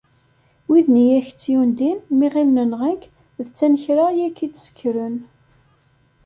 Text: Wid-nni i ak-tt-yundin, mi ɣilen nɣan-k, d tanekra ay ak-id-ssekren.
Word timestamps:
Wid-nni 0.69 1.05
i 1.11 1.17
ak-tt-yundin, 1.19 1.99
mi 2.17 2.27
ɣilen 2.33 2.65
nɣan-k, 2.71 3.03
d 3.45 3.47
tanekra 3.49 4.03
ay 4.09 4.19
ak-id-ssekren. 4.27 5.15